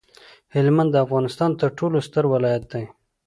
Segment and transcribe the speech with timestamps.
[0.55, 2.85] هلمند د افغانستان ترټولو ستر ولایت دی